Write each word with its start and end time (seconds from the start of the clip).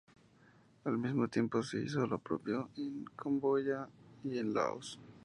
Al 0.85 0.97
mismo 0.97 1.27
tiempo 1.27 1.61
se 1.61 1.79
hizo 1.83 2.07
lo 2.07 2.17
propio 2.17 2.71
en 2.75 3.05
Camboya 3.15 3.87
y 4.23 4.39
en 4.39 4.51
Laos. 4.51 4.99